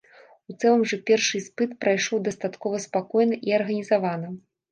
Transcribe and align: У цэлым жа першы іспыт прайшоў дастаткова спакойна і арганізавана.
У 0.51 0.53
цэлым 0.61 0.83
жа 0.91 0.97
першы 1.09 1.33
іспыт 1.41 1.75
прайшоў 1.85 2.23
дастаткова 2.29 2.81
спакойна 2.87 3.35
і 3.51 3.57
арганізавана. 3.61 4.27